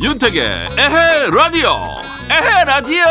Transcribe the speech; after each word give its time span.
윤택의 0.00 0.68
에헤 0.78 1.30
라디오. 1.30 1.76
에헤 2.30 2.64
라디오 2.64 3.04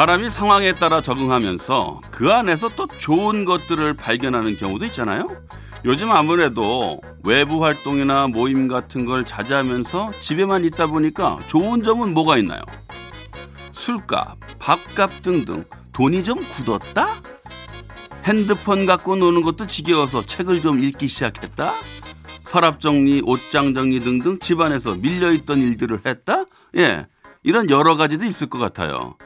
사람이 0.00 0.30
상황에 0.30 0.74
따라 0.76 1.02
적응하면서 1.02 2.00
그 2.10 2.32
안에서 2.32 2.70
또 2.70 2.86
좋은 2.86 3.44
것들을 3.44 3.92
발견하는 3.92 4.56
경우도 4.56 4.86
있잖아요. 4.86 5.28
요즘 5.84 6.10
아무래도 6.10 7.02
외부 7.22 7.62
활동이나 7.62 8.26
모임 8.26 8.66
같은 8.66 9.04
걸 9.04 9.26
자제하면서 9.26 10.12
집에만 10.20 10.64
있다 10.64 10.86
보니까 10.86 11.38
좋은 11.48 11.82
점은 11.82 12.14
뭐가 12.14 12.38
있나요? 12.38 12.62
술값, 13.72 14.38
밥값 14.58 15.20
등등 15.20 15.66
돈이 15.92 16.24
좀 16.24 16.38
굳었다? 16.38 17.20
핸드폰 18.24 18.86
갖고 18.86 19.16
노는 19.16 19.42
것도 19.42 19.66
지겨워서 19.66 20.24
책을 20.24 20.62
좀 20.62 20.82
읽기 20.82 21.08
시작했다? 21.08 21.74
서랍 22.44 22.80
정리, 22.80 23.20
옷장 23.22 23.74
정리 23.74 24.00
등등 24.00 24.38
집안에서 24.38 24.94
밀려있던 24.94 25.58
일들을 25.58 26.00
했다? 26.06 26.46
예, 26.78 27.06
이런 27.42 27.68
여러 27.68 27.96
가지도 27.96 28.24
있을 28.24 28.48
것 28.48 28.58
같아요. 28.58 29.18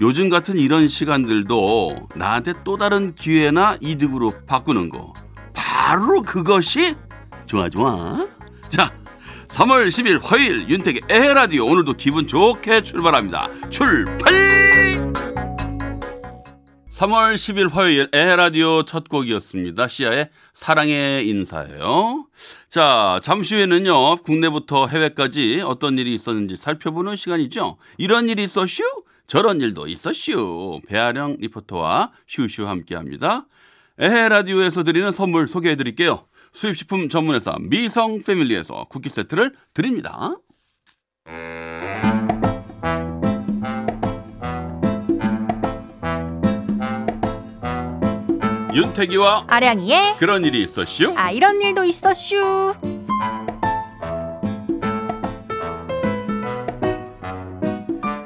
요즘 0.00 0.28
같은 0.28 0.56
이런 0.58 0.86
시간들도 0.86 2.08
나한테 2.14 2.54
또 2.62 2.76
다른 2.76 3.14
기회나 3.14 3.76
이득으로 3.80 4.32
바꾸는 4.46 4.90
거. 4.90 5.12
바로 5.52 6.22
그것이 6.22 6.94
좋아, 7.46 7.68
좋아. 7.68 8.26
자, 8.68 8.92
3월 9.48 9.88
10일 9.88 10.20
화요일 10.22 10.68
윤택의 10.68 11.02
에헤라디오 11.08 11.66
오늘도 11.66 11.94
기분 11.94 12.28
좋게 12.28 12.82
출발합니다. 12.82 13.48
출발! 13.70 14.32
3월 16.92 17.34
10일 17.34 17.72
화요일 17.72 18.08
에헤라디오 18.12 18.84
첫 18.84 19.08
곡이었습니다. 19.08 19.88
시아의 19.88 20.30
사랑의 20.52 21.28
인사예요. 21.28 22.26
자, 22.68 23.20
잠시 23.22 23.54
후에는요, 23.54 24.16
국내부터 24.18 24.86
해외까지 24.86 25.62
어떤 25.64 25.98
일이 25.98 26.14
있었는지 26.14 26.56
살펴보는 26.56 27.16
시간이죠. 27.16 27.78
이런 27.98 28.28
일이 28.28 28.44
있었슈? 28.44 28.82
저런 29.28 29.60
일도 29.60 29.86
있었슈. 29.86 30.80
배아령 30.88 31.36
리포터와 31.38 32.12
슈슈 32.26 32.66
함께 32.66 32.96
합니다. 32.96 33.46
에헤 33.98 34.30
라디오에서 34.30 34.82
드리는 34.84 35.12
선물 35.12 35.46
소개해 35.46 35.76
드릴게요. 35.76 36.24
수입식품 36.52 37.10
전문회사 37.10 37.56
미성 37.60 38.22
패밀리에서 38.22 38.86
쿠키 38.88 39.10
세트를 39.10 39.52
드립니다. 39.74 40.34
윤태기와 48.74 49.44
아량이의 49.48 50.16
그런 50.18 50.44
일이 50.44 50.62
있었슈. 50.62 51.12
아 51.16 51.30
이런 51.30 51.60
일도 51.60 51.84
있었슈. 51.84 52.97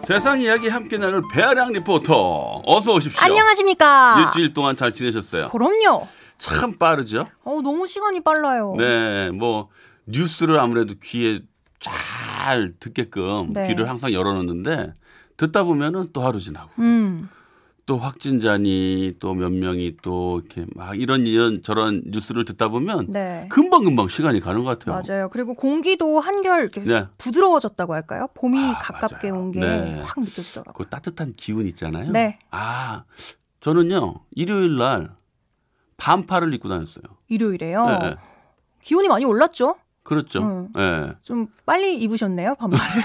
세상 0.05 0.41
이야기 0.41 0.69
함께 0.69 0.99
나눌 0.99 1.23
배아량 1.33 1.73
리포터 1.73 2.63
어서 2.67 2.95
오십시오. 2.95 3.21
안녕하십니까. 3.25 4.21
일주일 4.27 4.53
동안 4.53 4.75
잘 4.77 4.93
지내셨어요? 4.93 5.51
그럼요. 5.51 6.07
참 6.39 6.77
빠르죠? 6.77 7.29
어 7.45 7.61
너무 7.63 7.87
시간이 7.87 8.21
빨라요. 8.21 8.75
네, 8.77 9.31
뭐 9.31 9.69
뉴스를 10.07 10.59
아무래도 10.59 10.95
귀에 11.03 11.41
잘 11.79 12.75
듣게끔 12.81 13.53
네. 13.53 13.69
귀를 13.69 13.89
항상 13.89 14.13
열어놓는데 14.13 14.95
듣다 15.37 15.63
보면은 15.63 16.09
또 16.13 16.23
하루 16.23 16.41
지나고 16.41 16.71
음. 16.79 17.29
또 17.85 17.99
확진자니 17.99 19.15
또 19.19 19.35
몇 19.35 19.51
명이 19.53 19.97
또 20.03 20.41
이렇게 20.41 20.67
막 20.75 20.99
이런 20.99 21.27
이런 21.27 21.63
저런 21.63 22.03
뉴스를 22.07 22.45
듣다 22.45 22.69
보면 22.69 23.07
네. 23.09 23.47
금방 23.51 23.85
금방 23.85 24.09
시간이 24.09 24.41
가는 24.41 24.63
것 24.65 24.79
같아요. 24.79 25.01
맞아요. 25.03 25.29
그리고 25.31 25.55
공기도 25.55 26.21
한결 26.21 26.69
네. 26.71 27.07
부드러워졌다고 27.19 27.93
할까요? 27.95 28.29
봄이 28.35 28.59
아, 28.59 28.79
가깝게. 28.79 29.31
온게 29.31 29.61
네. 29.61 30.01
확 30.03 30.21
느껴지더라고요. 30.21 30.75
그 30.75 30.89
따뜻한 30.89 31.35
기운 31.37 31.67
있잖아요. 31.67 32.13
네. 32.13 32.39
아, 32.51 33.05
저는요 33.61 34.15
일요일 34.35 34.77
날 34.77 35.11
반팔을 35.97 36.55
입고 36.55 36.69
다녔어요. 36.69 37.05
일요일에요. 37.29 37.87
네, 37.87 37.99
네. 38.11 38.15
기온이 38.81 39.09
많이 39.09 39.25
올랐죠? 39.25 39.77
그렇죠. 40.05 40.43
음. 40.43 40.69
예. 40.77 41.13
좀 41.23 41.47
빨리 41.65 41.97
입으셨네요, 41.99 42.57
반팔을. 42.57 43.03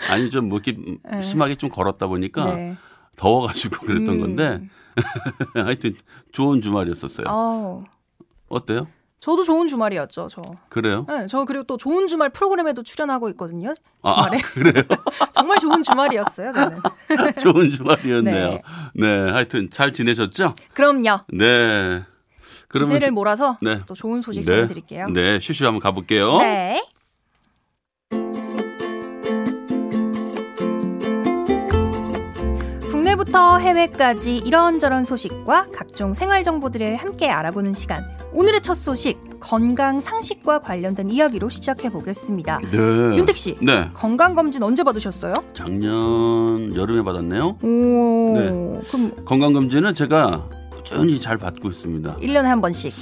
아니 0.10 0.30
좀뭐 0.30 0.58
이렇게 0.58 0.98
네. 1.08 1.22
심하게 1.22 1.54
좀 1.54 1.70
걸었다 1.70 2.08
보니까 2.08 2.54
네. 2.56 2.76
더워가지고 3.20 3.84
그랬던 3.86 4.14
음. 4.16 4.20
건데 4.20 4.60
하여튼 5.54 5.94
좋은 6.32 6.62
주말이었었어요. 6.62 7.26
어, 7.28 7.84
어때요? 8.48 8.88
저도 9.20 9.42
좋은 9.42 9.68
주말이었죠, 9.68 10.28
저. 10.30 10.40
그래요? 10.70 11.04
네, 11.06 11.26
저 11.28 11.44
그리고 11.44 11.64
또 11.64 11.76
좋은 11.76 12.06
주말 12.06 12.30
프로그램에도 12.30 12.82
출연하고 12.82 13.28
있거든요. 13.30 13.74
아, 14.02 14.22
주말에. 14.22 14.40
그래요? 14.54 14.84
정말 15.32 15.58
좋은 15.58 15.82
주말이었어요, 15.82 16.52
저는. 16.52 16.78
좋은 17.42 17.70
주말이었네요. 17.70 18.50
네. 18.50 18.62
네. 18.94 19.30
하여튼 19.30 19.68
잘 19.70 19.92
지내셨죠? 19.92 20.54
그럼요. 20.72 21.20
네. 21.28 22.02
기세를 22.72 23.08
주- 23.08 23.12
몰아서 23.12 23.58
네. 23.60 23.82
또 23.84 23.92
좋은 23.94 24.22
소식 24.22 24.40
네. 24.40 24.46
전해드릴게요. 24.46 25.08
네, 25.08 25.38
슈슈 25.40 25.66
한번 25.66 25.80
가볼게요. 25.80 26.38
네. 26.38 26.82
국내부터 33.30 33.58
해외까지 33.58 34.38
이런저런 34.38 35.04
소식과 35.04 35.68
각종 35.72 36.14
생활 36.14 36.42
정보들을 36.42 36.96
함께 36.96 37.30
알아보는 37.30 37.74
시간. 37.74 38.04
오늘의 38.32 38.60
첫 38.62 38.74
소식 38.74 39.18
건강 39.40 40.00
상식과 40.00 40.60
관련된 40.60 41.10
이야기로 41.10 41.48
시작해 41.48 41.90
보겠습니다. 41.90 42.60
네. 42.70 42.78
윤택 43.16 43.36
씨, 43.36 43.56
네. 43.60 43.88
건강 43.94 44.34
검진 44.34 44.62
언제 44.62 44.82
받으셨어요? 44.82 45.34
작년 45.54 46.74
여름에 46.74 47.02
받았네요. 47.02 47.58
오, 47.62 48.32
네. 48.36 48.80
그럼 48.90 49.12
건강 49.24 49.52
검진은 49.52 49.94
제가 49.94 50.48
꾸준히 50.70 51.20
잘 51.20 51.38
받고 51.38 51.68
있습니다. 51.68 52.16
1년에 52.16 52.44
한 52.44 52.60
번씩. 52.60 52.92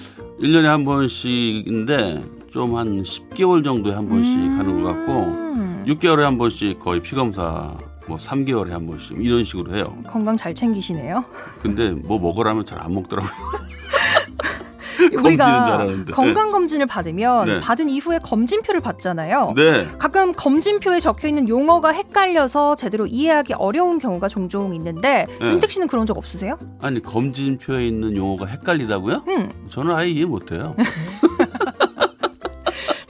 1년에 0.41 0.65
한 0.65 0.85
번씩인데 0.85 2.25
좀 2.51 2.77
한 2.77 3.03
10개월 3.03 3.63
정도에 3.65 3.95
한 3.95 4.09
번씩 4.09 4.35
하는 4.37 4.83
것 4.83 4.89
같고 4.95 5.13
음, 5.13 5.85
6개월에 5.87 6.21
한 6.21 6.39
번씩 6.39 6.79
거의 6.79 7.01
피검사 7.01 7.77
뭐 8.09 8.17
3개월에 8.17 8.71
한 8.71 8.87
번씩 8.87 9.19
이런 9.21 9.45
식으로 9.45 9.75
해요. 9.77 9.97
건강 10.07 10.37
잘 10.37 10.55
챙기시네요. 10.55 11.25
근데 11.63 11.91
뭐 11.91 12.19
먹으라면 12.19 12.65
잘 12.65 12.79
안 12.81 12.95
먹더라고요. 12.95 13.31
우리가. 15.25 15.79
건강 16.13 16.53
검진을 16.53 16.87
받으면 16.87 17.47
네. 17.47 17.61
받은 17.61 17.89
이후에 17.89 18.19
검진표를 18.21 18.81
받잖아요. 18.81 19.53
네. 19.57 19.89
가끔 19.99 20.33
검진표에 20.33 21.01
적혀 21.01 21.29
있는 21.29 21.49
용어가 21.49 21.91
헷갈려서 21.91 22.77
제대로 22.77 23.07
이해하기 23.07 23.55
어려운 23.55 23.99
경우가 23.99 24.29
종종 24.29 24.75
있는데 24.75 25.27
네. 25.41 25.51
윤택 25.51 25.71
씨는 25.73 25.87
그런 25.89 26.07
적 26.07 26.17
없으세요? 26.17 26.57
아니 26.81 27.03
검진표에 27.03 27.87
있는 27.87 28.17
용어가 28.17 28.47
헷갈리다고요? 28.47 29.25
음, 29.29 29.51
저는 29.69 29.95
아예 29.95 30.09
이해 30.09 30.25
못해요. 30.25 30.75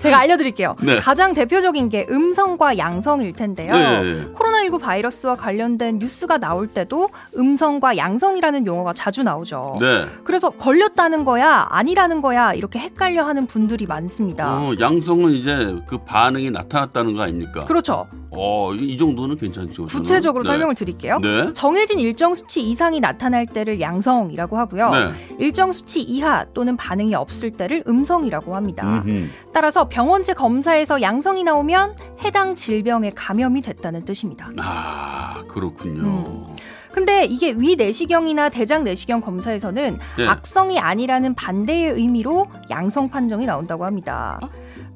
제가 0.09 0.19
알려드릴게요. 0.21 0.77
네. 0.83 0.99
가장 0.99 1.35
대표적인 1.35 1.89
게 1.89 2.07
음성과 2.11 2.79
양성일 2.79 3.33
텐데요. 3.33 3.73
네. 3.73 4.25
코로나19 4.35 4.81
바이러스와 4.81 5.37
관련된 5.37 5.99
뉴스가 5.99 6.39
나올 6.39 6.67
때도 6.69 7.09
음성과 7.37 7.97
양성이라는 7.97 8.67
용어가 8.67 8.93
자주 8.93 9.22
나오죠. 9.22 9.77
네. 9.81 10.05
그래서 10.25 10.51
걸렸다는 10.51 11.25
거야, 11.25 11.66
아니라는 11.71 12.21
거야 12.22 12.53
이렇게 12.55 12.78
헷갈려 12.78 13.25
하는 13.25 13.47
분들이 13.47 13.87
많습니다. 13.87 14.59
어, 14.59 14.75
양성은 14.78 15.33
이제 15.33 15.77
그 15.87 15.99
반응이 15.99 16.51
나타났다는 16.51 17.15
거 17.15 17.22
아닙니까? 17.22 17.61
그렇죠. 17.61 18.07
어, 18.31 18.72
이, 18.75 18.93
이 18.93 18.99
정도는 18.99 19.37
괜찮죠. 19.37 19.87
구체적으로 19.87 20.43
네. 20.43 20.49
설명을 20.49 20.75
드릴게요. 20.75 21.19
네. 21.21 21.53
정해진 21.54 21.99
일정 21.99 22.34
수치 22.34 22.63
이상이 22.63 23.01
나타날 23.01 23.47
때를 23.47 23.81
양성이라고 23.81 24.59
하고요. 24.59 24.91
네. 24.91 25.11
일정 25.39 25.72
수치 25.72 26.01
이하 26.03 26.45
또는 26.54 26.77
반응이 26.77 27.15
없을 27.15 27.51
때를 27.51 27.83
음성이라고 27.87 28.54
합니다. 28.54 29.03
음흠. 29.07 29.28
따라서 29.53 29.89
병원체 29.98 30.33
검사에서 30.33 31.03
양성이 31.03 31.42
나오면 31.42 31.97
해당 32.22 32.54
질병에 32.54 33.10
감염이 33.16 33.62
됐다는 33.62 34.04
뜻입니다. 34.04 34.48
아, 34.59 35.42
그렇군요. 35.48 36.03
음. 36.03 36.56
근데 36.98 37.27
이게 37.27 37.54
위 37.56 37.77
내시경이나 37.77 38.48
대장 38.48 38.83
내시경 38.83 39.21
검사에서는 39.21 39.98
네. 40.16 40.27
악성이 40.27 40.80
아니라는 40.80 41.34
반대의 41.34 41.92
의미로 41.92 42.47
양성 42.71 43.09
판정이 43.09 43.47
나온다고 43.47 43.84
합니다. 43.84 44.41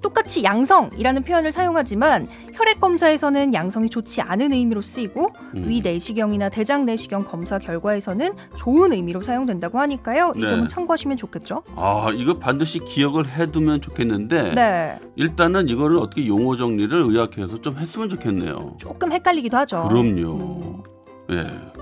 똑같이 0.01 0.43
양성이라는 0.43 1.23
표현을 1.23 1.53
사용하지만 1.53 2.27
혈액 2.55 2.81
검사에서는 2.81 3.55
양성이 3.55 3.89
좋지 3.89 4.21
않은 4.21 4.53
의미로 4.53 4.83
쓰이고 4.83 5.31
음. 5.55 5.65
위 5.69 5.81
내시경이나 5.81 6.49
대장 6.49 6.87
내시경 6.87 7.25
검사 7.25 7.61
결과에서는 7.61 8.33
좋은 8.57 8.93
의미로 8.93 9.21
사용된다고 9.21 9.79
하니까요. 9.79 10.33
이 10.35 10.41
네. 10.41 10.49
점은 10.49 10.67
참고하시면 10.67 11.19
좋겠죠. 11.19 11.63
아, 11.77 12.09
이거 12.17 12.37
반드시 12.37 12.81
기억을 12.81 13.29
해두면 13.29 13.81
좋겠는데 13.81 14.55
네. 14.57 14.99
일단은 15.15 15.69
이거를 15.69 15.99
어떻게 15.99 16.27
용어 16.27 16.57
정리를 16.57 17.01
의학회에서 17.01 17.63
좀 17.63 17.79
했으면 17.79 18.09
좋겠네요. 18.09 18.75
조금 18.79 19.13
헷갈리기도 19.13 19.57
하죠. 19.59 19.87
그럼요. 19.89 20.83
예. 21.31 21.82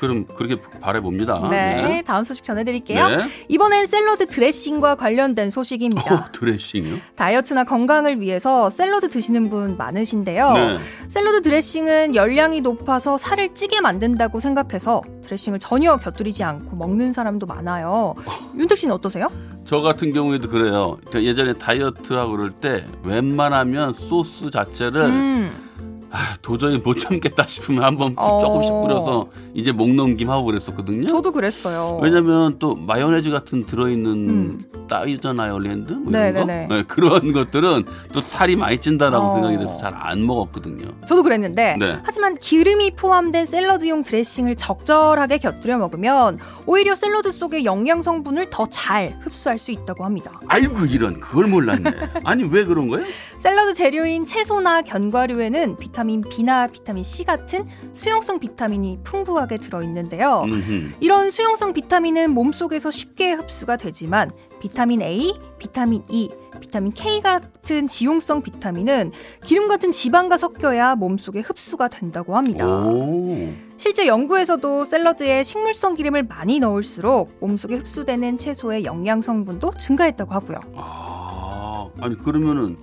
그럼 0.00 0.26
그렇게 0.26 0.60
바래 0.80 1.00
봅니다. 1.00 1.40
네, 1.50 2.02
다음 2.06 2.24
소식 2.24 2.44
전해드릴게요. 2.44 3.06
네. 3.06 3.18
이번엔 3.48 3.86
샐러드 3.86 4.26
드레싱과 4.26 4.96
관련된 4.96 5.50
소식입니다. 5.50 6.14
어, 6.14 6.32
드레싱이요? 6.32 6.96
다이어트나 7.14 7.64
건강을 7.64 8.20
위해서 8.20 8.68
샐러드 8.70 9.08
드시는 9.08 9.48
분 9.48 9.76
많으신데요. 9.76 10.52
네. 10.52 10.78
샐러드 11.08 11.42
드레싱은 11.42 12.14
열량이 12.14 12.60
높아서 12.60 13.16
살을 13.16 13.54
찌게 13.54 13.80
만든다고 13.80 14.40
생각해서 14.40 15.02
드레싱을 15.24 15.58
전혀 15.58 15.96
곁들이지 15.96 16.44
않고 16.44 16.76
먹는 16.76 17.12
사람도 17.12 17.46
많아요. 17.46 18.14
윤택 18.56 18.78
씨는 18.78 18.94
어떠세요? 18.94 19.30
저 19.64 19.80
같은 19.80 20.12
경우에도 20.12 20.48
그래요. 20.48 20.98
예전에 21.14 21.54
다이어트하고 21.54 22.30
그럴 22.32 22.52
때 22.52 22.84
웬만하면 23.02 23.94
소스 23.94 24.50
자체를 24.50 25.04
음, 25.06 25.65
아, 26.10 26.36
도저히 26.40 26.78
못 26.78 26.94
참겠다 26.98 27.44
싶으면 27.46 27.84
한번 27.84 28.14
어. 28.16 28.38
조금씩 28.40 28.70
뿌려서 28.82 29.28
이제 29.54 29.72
목 29.72 29.90
넘김 29.90 30.30
하고 30.30 30.44
그랬었거든요. 30.44 31.08
저도 31.08 31.32
그랬어요. 31.32 31.98
왜냐면 32.02 32.58
또 32.58 32.74
마요네즈 32.74 33.30
같은 33.30 33.66
들어있는 33.66 34.10
음. 34.12 34.62
따이전 34.88 35.40
아일랜드 35.40 35.92
뭐 35.94 36.12
이런 36.12 36.34
거. 36.34 36.44
네, 36.44 36.82
그런 36.86 37.32
것들은 37.32 37.84
또 38.12 38.20
살이 38.20 38.54
많이 38.56 38.78
찐다라고 38.78 39.26
어. 39.26 39.34
생각이 39.34 39.58
돼서 39.58 39.76
잘 39.78 39.96
안 39.96 40.24
먹었거든요. 40.26 40.86
저도 41.06 41.22
그랬는데 41.24 41.76
네. 41.80 41.98
하지만 42.04 42.36
기름이 42.36 42.92
포함된 42.92 43.44
샐러드용 43.46 44.02
드레싱을 44.04 44.54
적절하게 44.54 45.38
곁들여 45.38 45.78
먹으면 45.78 46.38
오히려 46.66 46.94
샐러드 46.94 47.32
속의 47.32 47.64
영양 47.64 48.02
성분을 48.02 48.50
더 48.50 48.66
잘 48.68 49.16
흡수할 49.22 49.58
수 49.58 49.70
있다고 49.70 50.04
합니다. 50.04 50.38
아이고 50.48 50.84
이런 50.86 51.18
그걸 51.18 51.46
몰랐네. 51.46 51.90
아니 52.24 52.44
왜 52.44 52.64
그런 52.64 52.88
거예요? 52.88 53.06
샐러드 53.38 53.72
재료인 53.74 54.26
채소나 54.26 54.82
견과류에는 54.82 55.76
비타 55.78 55.95
민 56.04 56.20
B나 56.20 56.66
비타민 56.66 57.02
C 57.02 57.24
같은 57.24 57.64
수용성 57.92 58.40
비타민이 58.40 59.00
풍부하게 59.04 59.58
들어 59.58 59.82
있는데요. 59.82 60.42
음흠. 60.44 60.96
이런 61.00 61.30
수용성 61.30 61.72
비타민은 61.72 62.30
몸속에서 62.30 62.90
쉽게 62.90 63.32
흡수가 63.32 63.76
되지만 63.76 64.30
비타민 64.60 65.02
A, 65.02 65.32
비타민 65.58 66.02
E, 66.08 66.30
비타민 66.60 66.92
K 66.92 67.20
같은 67.20 67.86
지용성 67.86 68.42
비타민은 68.42 69.12
기름 69.44 69.68
같은 69.68 69.92
지방과 69.92 70.36
섞여야 70.38 70.94
몸속에 70.96 71.40
흡수가 71.40 71.88
된다고 71.88 72.36
합니다. 72.36 72.66
오. 72.66 73.52
실제 73.76 74.06
연구에서도 74.06 74.84
샐러드에 74.84 75.42
식물성 75.42 75.94
기름을 75.94 76.22
많이 76.24 76.60
넣을수록 76.60 77.36
몸속에 77.40 77.76
흡수되는 77.76 78.38
채소의 78.38 78.84
영양 78.84 79.20
성분도 79.20 79.72
증가했다고 79.78 80.32
하고요. 80.32 80.60
아 80.76 81.88
아니 82.00 82.16
그러면은 82.16 82.78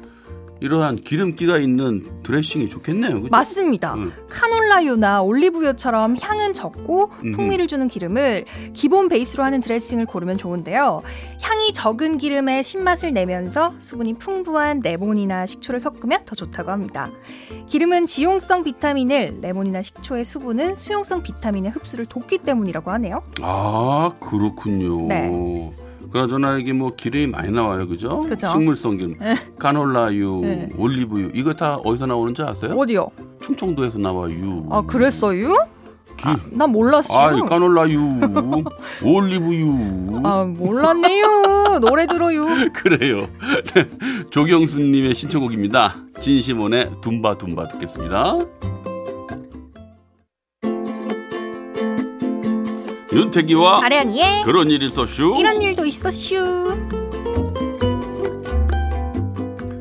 이러한 0.63 0.95
기름기가 0.95 1.57
있는 1.57 2.23
드레싱이 2.23 2.69
좋겠네요. 2.69 3.15
그죠? 3.15 3.27
맞습니다. 3.31 3.95
응. 3.97 4.13
카놀라유나 4.29 5.21
올리브유처럼 5.21 6.15
향은 6.21 6.53
적고. 6.53 7.09
풍미를 7.33 7.67
주는 7.67 7.89
기름을 7.89 8.45
기본 8.71 9.09
베이스로 9.09 9.43
하는 9.43 9.59
드레싱을 9.59 10.05
고르면 10.05 10.37
좋은데요. 10.37 11.01
향이 11.41 11.73
적은 11.73 12.17
기름에 12.17 12.61
신맛을 12.61 13.11
내면서 13.13 13.73
수분이 13.79 14.13
풍부한 14.13 14.79
레몬이나 14.79 15.45
식초를 15.45 15.81
섞으면 15.81 16.23
더 16.25 16.33
좋다고 16.33 16.71
합니다. 16.71 17.11
기름은 17.67 18.07
지용성 18.07 18.63
비타민을, 18.63 19.39
레몬이나 19.41 19.81
식초의 19.81 20.23
수분은 20.23 20.75
수용성 20.75 21.23
비타민의 21.23 21.71
흡수를 21.71 22.05
돕기 22.05 22.37
때문이라고 22.37 22.89
하네요. 22.91 23.21
아 23.41 24.13
그렇군요. 24.21 25.07
네. 25.07 25.29
그나저나 26.13 26.59
이게 26.59 26.73
뭐 26.73 26.91
기름이 26.95 27.25
많이 27.25 27.51
나와요, 27.51 27.87
그죠? 27.87 28.19
그죠. 28.19 28.47
식물성 28.47 28.97
기름, 28.97 29.17
네. 29.19 29.33
카놀라유, 29.57 30.41
네. 30.43 30.69
올리브유 30.77 31.31
이거 31.33 31.55
다 31.55 31.77
어디서 31.77 32.05
나오는지 32.05 32.43
아세요? 32.43 32.75
어디요? 32.77 33.09
충청도에서 33.41 33.97
나와요. 33.97 34.67
아 34.69 34.83
그랬어요? 34.83 35.53
기... 36.15 36.27
아, 36.27 36.37
난 36.51 36.69
몰랐어. 36.69 37.17
아, 37.17 37.31
카놀라유, 37.31 37.99
올리브유. 39.03 40.21
아 40.23 40.43
몰랐네요. 40.43 41.79
노래 41.81 42.05
들어요. 42.05 42.45
그래요. 42.75 43.25
조경수님의 44.29 45.15
신청곡입니다. 45.15 45.95
진시몬의 46.19 46.91
둠바 47.01 47.39
둠바 47.39 47.69
듣겠습니다. 47.69 48.37
윤태기와 53.13 53.83
아량이의 53.85 54.43
그런 54.43 54.69
일이 54.71 54.87
있었슈. 54.87 55.35
이런 55.37 55.61
일도 55.61 55.85
있어 55.85 56.09
슈. 56.09 56.35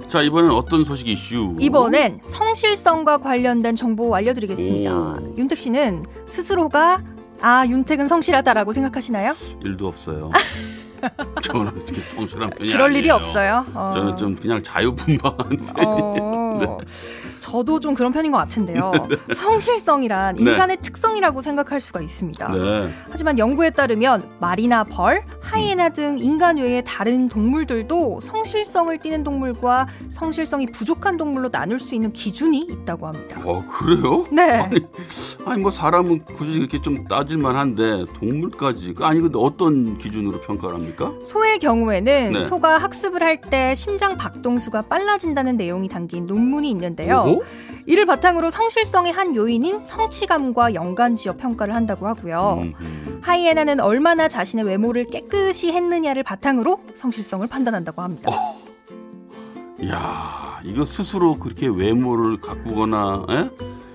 자 0.06 0.20
이번엔 0.20 0.50
어떤 0.50 0.84
소식이 0.84 1.16
슈? 1.16 1.56
이번엔 1.58 2.20
성실성과 2.26 3.18
관련된 3.18 3.74
정보 3.74 4.14
알려드리겠습니다. 4.14 4.92
오. 4.92 5.34
윤택 5.38 5.56
씨는 5.56 6.04
스스로가 6.26 7.02
아 7.40 7.66
윤택은 7.66 8.06
성실하다라고 8.08 8.72
생각하시나요? 8.72 9.34
일도 9.64 9.86
없어요. 9.88 10.30
저는 11.42 11.72
이렇게 11.86 12.00
성실한 12.02 12.50
편이 12.50 12.70
그럴 12.70 12.86
아니에요. 12.88 12.98
일이 13.00 13.10
없어요. 13.10 13.64
어. 13.74 13.90
저는 13.94 14.16
좀 14.18 14.36
그냥 14.36 14.62
자유분방한 14.62 15.48
편이에요. 15.74 16.58
네. 16.60 16.66
어. 17.52 17.58
저도 17.62 17.80
좀 17.80 17.94
그런 17.94 18.12
편인 18.12 18.32
것 18.32 18.38
같은데요. 18.38 18.92
성실성이란 19.34 20.36
네. 20.36 20.42
인간의 20.42 20.78
특성이라고 20.78 21.40
생각할 21.42 21.80
수가 21.80 22.00
있습니다. 22.00 22.48
네. 22.48 22.90
하지만 23.10 23.38
연구에 23.38 23.70
따르면 23.70 24.30
말이나 24.40 24.84
벌, 24.84 25.22
하이에나 25.42 25.90
등 25.90 26.18
인간 26.18 26.56
외의 26.56 26.82
다른 26.86 27.28
동물들도 27.28 28.20
성실성을 28.22 28.96
띠는 28.98 29.22
동물과 29.24 29.86
성실성이 30.10 30.66
부족한 30.66 31.16
동물로 31.18 31.50
나눌 31.50 31.78
수 31.78 31.94
있는 31.94 32.10
기준이 32.10 32.60
있다고 32.70 33.06
합니다. 33.06 33.40
어 33.44 33.62
그래요? 33.66 34.26
네. 34.32 34.42
아니, 34.52 34.80
아니 35.44 35.62
뭐 35.62 35.70
사람은 35.70 36.24
굳이 36.34 36.52
이렇게 36.54 36.80
좀 36.80 37.06
따질만한데 37.06 38.06
동물까지 38.14 38.94
아니 39.02 39.20
근데 39.20 39.38
어떤 39.38 39.98
기준으로 39.98 40.40
평가를 40.40 40.76
합니까? 40.76 41.12
소의 41.22 41.58
경우에는 41.58 42.32
네. 42.32 42.40
소가 42.40 42.78
학습을 42.78 43.22
할 43.22 43.42
때 43.42 43.74
심장 43.74 44.16
박동수가 44.16 44.82
빨라진다는 44.82 45.56
내용이 45.56 45.88
담긴 45.88 46.26
논문이 46.26 46.70
있는데요. 46.70 47.24
오호? 47.26 47.41
이를 47.86 48.06
바탕으로 48.06 48.50
성실성의 48.50 49.12
한 49.12 49.34
요인인 49.34 49.84
성취감과 49.84 50.74
연관지어 50.74 51.36
평가를 51.36 51.74
한다고 51.74 52.06
하고요. 52.06 52.58
음흠. 52.62 53.20
하이에나는 53.22 53.80
얼마나 53.80 54.28
자신의 54.28 54.64
외모를 54.64 55.06
깨끗이 55.06 55.72
했느냐를 55.72 56.22
바탕으로 56.22 56.80
성실성을 56.94 57.46
판단한다고 57.46 58.02
합니다. 58.02 58.30
야 59.88 60.60
이거 60.64 60.84
스스로 60.84 61.38
그렇게 61.38 61.66
외모를 61.66 62.40
가꾸거나 62.40 63.26
에? 63.30 63.50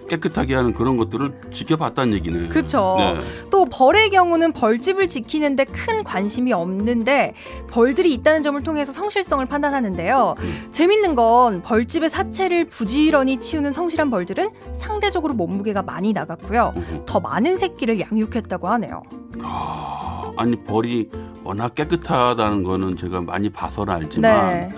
깨끗하게 0.08 0.56
하는 0.56 0.74
그런 0.74 0.98
것들을 0.98 1.34
지켜봤다는 1.52 2.14
얘기네. 2.14 2.48
그쵸. 2.50 2.96
네. 2.98 3.20
또 3.50 3.66
벌의 3.66 4.10
경우는 4.10 4.54
벌집을 4.54 5.08
지키는데 5.08 5.66
큰 5.66 6.04
관심이 6.04 6.54
없는데 6.54 7.34
벌들이 7.70 8.14
있다는 8.14 8.44
점을 8.44 8.62
통해서 8.64 8.92
성실성을 8.92 9.46
판단하는데요. 9.46 10.36
음. 10.40 10.68
재밌는 10.72 11.16
건 11.16 11.62
벌집의 11.62 12.10
사체를 12.10 12.66
부지런히 12.66 13.40
치우는 13.40 13.72
성실한 13.74 14.10
벌들은 14.10 14.50
상대적으로 14.76 15.34
몸무게가 15.34 15.82
많이 15.82 16.14
나갔고요. 16.14 16.74
어허. 16.76 17.06
더 17.06 17.20
많은 17.20 17.58
새끼를 17.58 18.00
양육했다고 18.00 18.68
하네요. 18.68 19.04
아, 19.44 20.32
아니 20.38 20.56
벌이 20.56 21.10
워낙 21.44 21.76
깨끗하다는 21.76 22.64
거는 22.64 22.98
제가 22.98 23.22
많이 23.22 23.50
봐서는 23.50 23.94
알지만 23.94 24.48
네. 24.48 24.70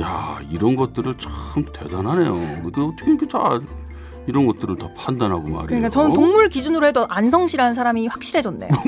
야 0.00 0.38
이런 0.50 0.76
것들을 0.76 1.16
참 1.18 1.64
대단하네요. 1.72 2.70
그 2.72 2.86
어떻게 2.86 3.10
이렇게 3.10 3.26
다 3.26 3.58
이런 4.28 4.46
것들을 4.46 4.76
다 4.76 4.90
판단하고 4.94 5.42
말이에요. 5.42 5.66
그러니까 5.66 5.88
저는 5.88 6.12
동물 6.12 6.50
기준으로 6.50 6.86
해도 6.86 7.06
안 7.08 7.30
성실한 7.30 7.72
사람이 7.72 8.06
확실해졌네요. 8.08 8.68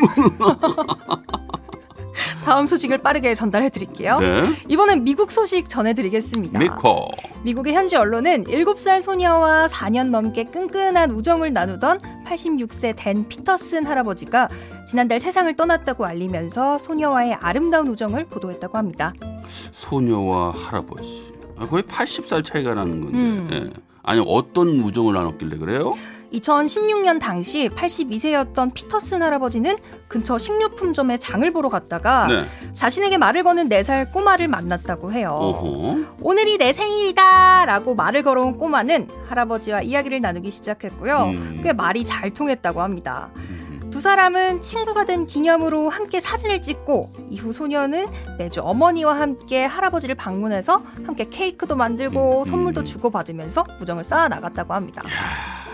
다음 2.45 2.67
소식을 2.67 2.99
빠르게 2.99 3.33
전달해 3.35 3.71
드릴게요. 3.71 4.19
네. 4.19 4.43
이번엔 4.69 5.05
미국 5.05 5.31
소식 5.31 5.69
전해 5.69 5.95
드리겠습니다. 5.95 6.59
미코. 6.59 7.09
미국의 7.43 7.73
현지 7.73 7.97
언론은 7.97 8.45
7살 8.45 9.01
소녀와 9.01 9.69
4년 9.69 10.11
넘게 10.11 10.45
끈끈한 10.45 11.11
우정을 11.13 11.55
나누던 11.55 12.01
86세 12.27 12.95
댄 12.97 13.27
피터슨 13.29 13.87
할아버지가 13.87 14.49
지난달 14.87 15.21
세상을 15.21 15.55
떠났다고 15.57 16.05
알리면서 16.05 16.79
소녀와의 16.79 17.35
아름다운 17.35 17.89
우정을 17.89 18.27
보도했다고 18.27 18.77
합니다. 18.77 19.15
소녀와 19.47 20.53
할아버지. 20.53 21.33
아, 21.57 21.67
거의 21.67 21.83
80살 21.85 22.45
차이가 22.45 22.75
나는 22.75 23.01
건데. 23.01 23.17
음. 23.17 23.49
예. 23.53 23.90
아니 24.03 24.23
어떤 24.27 24.69
우정을 24.81 25.15
나눴길래 25.15 25.59
그래요? 25.59 25.93
2016년 26.33 27.19
당시 27.19 27.69
82세였던 27.69 28.73
피터슨 28.73 29.23
할아버지는 29.23 29.77
근처 30.07 30.39
식료품점에 30.39 31.17
장을 31.17 31.51
보러 31.53 31.69
갔다가 31.69 32.29
네. 32.29 32.45
자신에게 32.73 33.19
말을 33.19 33.43
거는 33.43 33.69
4살 33.69 34.13
꼬마를 34.13 34.47
만났다고 34.47 35.13
해요. 35.13 35.31
어허. 35.33 36.17
오늘이 36.21 36.57
내 36.59 36.73
생일이다! 36.73 37.65
라고 37.67 37.97
말을 37.97 38.23
걸어온 38.23 38.57
꼬마는 38.57 39.09
할아버지와 39.29 39.83
이야기를 39.83 40.21
나누기 40.21 40.53
시작했고요. 40.53 41.25
음. 41.35 41.61
꽤 41.65 41.73
말이 41.73 42.05
잘 42.05 42.31
통했다고 42.31 42.81
합니다. 42.81 43.31
음. 43.37 43.60
두 43.91 44.01
사람은 44.01 44.63
친구가 44.63 45.05
된 45.05 45.27
기념으로 45.27 45.89
함께 45.89 46.21
사진을 46.21 46.63
찍고 46.63 47.11
이후 47.29 47.53
소녀는 47.53 48.07
매주 48.39 48.61
어머니와 48.63 49.19
함께 49.19 49.65
할아버지를 49.65 50.15
방문해서 50.15 50.83
함께 51.05 51.29
케이크도 51.29 51.77
만들고 51.77 52.41
음, 52.41 52.45
선물도 52.45 52.83
음. 52.83 52.85
주고받으면서 52.85 53.65
우정을 53.81 54.05
쌓아 54.05 54.29
나갔다고 54.29 54.75
합니다. 54.75 55.03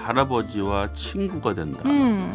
할아버지와 0.07 0.93
친구가 0.93 1.55
된다. 1.55 1.81
음, 1.87 2.33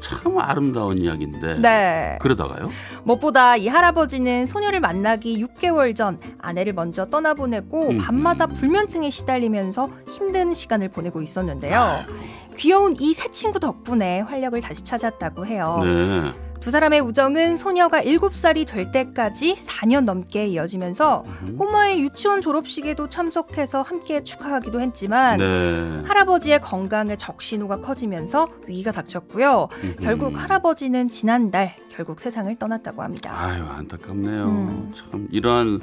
참 0.00 0.38
아름다운 0.38 0.98
이야기인데. 0.98 1.58
네. 1.60 2.18
그러다가요? 2.20 2.70
무엇보다 3.04 3.56
이 3.56 3.68
할아버지는 3.68 4.46
소녀를 4.46 4.80
만나기 4.80 5.44
6개월 5.44 5.94
전 5.94 6.18
아내를 6.40 6.72
먼저 6.72 7.04
떠나보내고 7.04 7.90
음, 7.90 7.98
밤마다 7.98 8.46
음. 8.46 8.54
불면증에 8.54 9.10
시달리면서 9.10 9.90
힘든 10.10 10.54
시간을 10.54 10.88
보내고 10.88 11.20
있었는데요. 11.22 11.78
아이고. 12.06 12.12
귀여운 12.56 12.96
이 12.98 13.14
새 13.14 13.30
친구 13.30 13.60
덕분에 13.60 14.20
활력을 14.20 14.60
다시 14.60 14.82
찾았다고 14.84 15.46
해요. 15.46 15.80
네. 15.82 16.32
두 16.60 16.70
사람의 16.70 17.00
우정은 17.00 17.56
소녀가 17.56 18.02
7살이 18.02 18.66
될 18.66 18.92
때까지 18.92 19.54
4년 19.54 20.04
넘게 20.04 20.46
이어지면서 20.48 21.24
음. 21.26 21.56
꼬마의 21.56 22.02
유치원 22.02 22.42
졸업식에도 22.42 23.08
참석해서 23.08 23.80
함께 23.80 24.22
축하하기도 24.22 24.78
했지만 24.80 25.38
네. 25.38 26.02
할아버지의 26.04 26.60
건강에 26.60 27.16
적신호가 27.16 27.80
커지면서 27.80 28.48
위기가 28.66 28.92
닥쳤고요. 28.92 29.68
음. 29.82 29.96
결국 30.00 30.40
할아버지는 30.40 31.08
지난달 31.08 31.74
결국 31.88 32.20
세상을 32.20 32.54
떠났다고 32.58 33.02
합니다. 33.02 33.32
아유 33.34 33.64
안타깝네요. 33.64 34.44
음. 34.44 34.92
참 34.94 35.28
이러한 35.30 35.80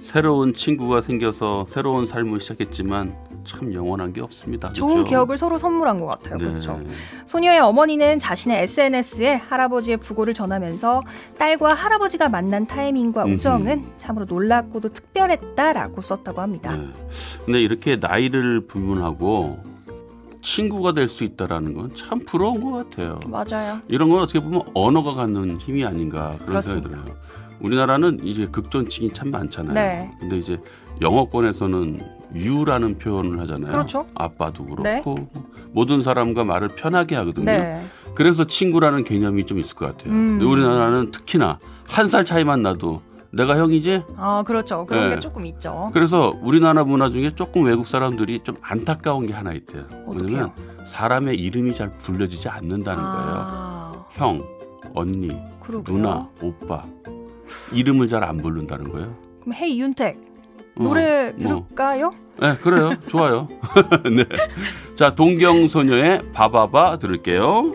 새로운 0.00 0.54
친구가 0.54 1.02
생겨서 1.02 1.66
새로운 1.68 2.06
삶을 2.06 2.38
시작했지만 2.40 3.16
참 3.44 3.72
영원한 3.72 4.12
게 4.12 4.20
없습니다. 4.20 4.72
좋은 4.72 4.94
그렇죠? 4.94 5.08
기억을 5.08 5.38
서로 5.38 5.58
선물한 5.58 6.00
것 6.00 6.06
같아요. 6.06 6.36
네. 6.36 6.44
그렇죠. 6.48 6.80
소녀의 7.24 7.60
어머니는 7.60 8.18
자신의 8.18 8.62
SNS에 8.64 9.34
할아버지의 9.36 9.96
부고를 9.98 10.34
전하면서 10.34 11.02
딸과 11.38 11.74
할아버지가 11.74 12.28
만난 12.28 12.66
타이밍과 12.66 13.24
음흠. 13.24 13.34
우정은 13.34 13.84
참으로 13.96 14.26
놀랍고도 14.26 14.90
특별했다라고 14.92 16.00
썼다고 16.00 16.40
합니다. 16.40 16.76
네. 16.76 16.88
근데 17.44 17.60
이렇게 17.62 17.96
나이를 17.96 18.66
불문하고 18.66 19.58
친구가 20.42 20.92
될 20.92 21.08
수 21.08 21.24
있다라는 21.24 21.74
건 21.74 21.90
참 21.94 22.20
부러운 22.24 22.60
것 22.62 22.90
같아요. 22.90 23.20
맞아요. 23.26 23.80
이런 23.88 24.08
건 24.10 24.22
어떻게 24.22 24.40
보면 24.40 24.62
언어가 24.74 25.14
갖는 25.14 25.58
힘이 25.58 25.84
아닌가 25.84 26.32
그런 26.36 26.46
그렇습니다. 26.46 26.88
생각이 26.88 27.10
들어요. 27.10 27.20
우리나라는 27.60 28.20
이제 28.24 28.46
극존칭이 28.46 29.12
참 29.12 29.30
많잖아요. 29.30 29.74
네. 29.74 30.10
근데 30.18 30.38
이제 30.38 30.58
영어권에서는 31.02 32.19
유라는 32.34 32.98
표현을 32.98 33.40
하잖아요. 33.40 33.70
그렇죠. 33.72 34.06
아빠도 34.14 34.64
그렇고 34.64 34.82
네. 34.82 35.02
뭐 35.04 35.26
모든 35.72 36.02
사람과 36.02 36.44
말을 36.44 36.68
편하게 36.68 37.16
하거든요. 37.16 37.44
네. 37.46 37.84
그래서 38.14 38.44
친구라는 38.44 39.04
개념이 39.04 39.46
좀 39.46 39.58
있을 39.58 39.76
것 39.76 39.86
같아요. 39.86 40.12
음. 40.12 40.38
근데 40.38 40.44
우리나라는 40.44 41.10
특히나 41.10 41.58
한 41.86 42.08
살 42.08 42.24
차이만 42.24 42.62
나도 42.62 43.02
내가 43.32 43.56
형이지? 43.56 44.02
아, 44.16 44.42
그렇죠. 44.44 44.84
그런 44.86 45.08
네. 45.08 45.14
게 45.14 45.20
조금 45.20 45.46
있죠. 45.46 45.90
그래서 45.92 46.32
우리나라 46.42 46.82
문화 46.84 47.10
중에 47.10 47.30
조금 47.36 47.64
외국 47.64 47.86
사람들이 47.86 48.40
좀 48.42 48.56
안타까운 48.60 49.26
게 49.26 49.32
하나 49.32 49.52
있대요. 49.52 49.84
뭐냐면 50.06 50.50
사람의 50.84 51.38
이름이 51.38 51.74
잘 51.74 51.96
불려지지 51.98 52.48
않는다는 52.48 53.00
거예요. 53.02 53.34
아, 53.36 54.04
형, 54.12 54.44
언니, 54.94 55.36
그러고요. 55.60 55.96
누나, 55.96 56.28
오빠 56.42 56.84
이름을 57.72 58.08
잘 58.08 58.24
안 58.24 58.38
부른다는 58.38 58.90
거예요. 58.90 59.14
그럼 59.40 59.54
헤이 59.54 59.74
이윤택 59.76 60.16
어, 60.16 60.29
노래 60.76 61.30
뭐. 61.30 61.38
들을까요? 61.38 62.10
네, 62.40 62.56
그래요. 62.56 62.94
좋아요. 63.08 63.48
네. 64.04 64.24
자, 64.94 65.14
동경소녀의 65.14 66.32
바바바 66.32 66.98
들을게요. 66.98 67.72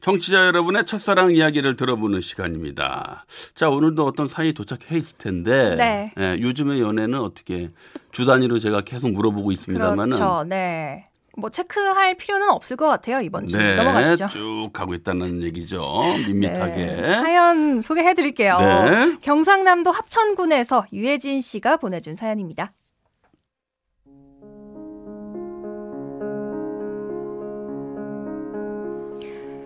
청취자 0.00 0.46
여러분의 0.48 0.84
첫사랑 0.84 1.30
이야기를 1.32 1.76
들어보는 1.76 2.20
시간입니다. 2.22 3.24
자, 3.54 3.70
오늘도 3.70 4.04
어떤 4.04 4.26
사연이 4.26 4.52
도착해 4.52 4.98
있을 4.98 5.16
텐데, 5.16 5.76
네. 5.76 6.12
예, 6.18 6.40
요즘의 6.40 6.80
연애는 6.80 7.20
어떻게 7.20 7.70
주 8.10 8.26
단위로 8.26 8.58
제가 8.58 8.80
계속 8.80 9.12
물어보고 9.12 9.52
있습니다만은, 9.52 10.16
그렇죠. 10.16 10.44
네. 10.44 11.04
뭐 11.36 11.50
체크할 11.50 12.14
필요는 12.14 12.50
없을 12.50 12.76
것 12.76 12.86
같아요 12.88 13.20
이번 13.20 13.46
주 13.46 13.56
네, 13.56 13.74
넘어가시죠. 13.76 14.28
쭉 14.28 14.70
가고 14.72 14.94
있다는 14.94 15.42
얘기죠. 15.42 15.82
밋밋하게. 16.26 16.86
네, 16.86 17.02
사연 17.20 17.80
소개해드릴게요. 17.80 18.58
네. 18.58 19.16
경상남도 19.22 19.90
합천군에서 19.90 20.86
유혜진 20.92 21.40
씨가 21.40 21.78
보내준 21.78 22.16
사연입니다. 22.16 22.72